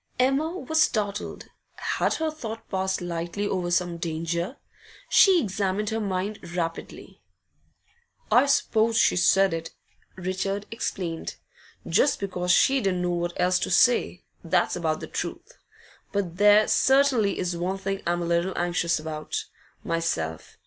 Emma 0.17 0.57
was 0.57 0.81
startled. 0.81 1.45
Had 1.75 2.15
her 2.15 2.31
thought 2.31 2.67
passed 2.69 3.01
lightly 3.01 3.45
over 3.47 3.69
some 3.69 3.97
danger? 3.97 4.57
She 5.09 5.39
examined 5.39 5.91
her 5.91 5.99
mind 5.99 6.39
rapidly. 6.55 7.21
'I 8.31 8.47
suppose 8.47 8.97
she 8.97 9.15
said 9.15 9.53
it,' 9.53 9.75
Richard 10.15 10.65
explained, 10.71 11.35
'just 11.87 12.19
because 12.19 12.49
she 12.51 12.81
didn't 12.81 13.03
know 13.03 13.11
what 13.11 13.39
else 13.39 13.59
to 13.59 13.69
say, 13.69 14.23
that's 14.43 14.75
about 14.75 15.01
the 15.01 15.07
truth. 15.07 15.59
But 16.11 16.37
there 16.37 16.67
certainly 16.67 17.37
is 17.37 17.55
one 17.55 17.77
thing 17.77 18.01
I'm 18.07 18.23
a 18.23 18.25
little 18.25 18.53
anxious 18.57 18.97
about, 18.97 19.45
myself. 19.83 20.57